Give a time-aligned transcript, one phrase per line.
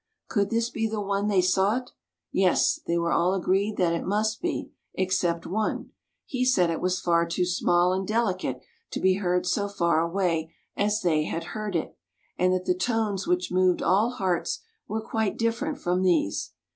[0.29, 1.91] Could this be the one they sought?
[2.31, 5.91] Yes, they were all agreed that it must be, except one;
[6.25, 10.55] he said it was far too small and delicate to be heard so far away
[10.75, 11.95] as they had heard it,
[12.35, 16.53] and that the tones which moved all hearts were quite different from these.